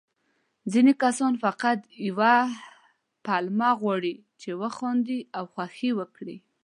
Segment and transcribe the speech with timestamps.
[0.71, 2.35] ځيني کسان فقط يوه
[3.25, 6.37] پلمه غواړي، چې وخاندي او خوښي وکړي.